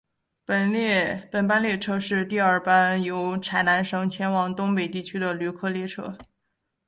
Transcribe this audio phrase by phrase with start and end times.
[0.45, 6.17] 本班列车是第二班由海南省前往东北地区的旅客列车。